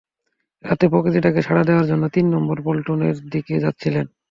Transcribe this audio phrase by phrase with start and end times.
[0.63, 4.05] রাতে প্রকৃতির ডাকে সাড়া দেওয়ার জন্য তিন নম্বর পন্টুনের দিকে যাচ্ছিলেন।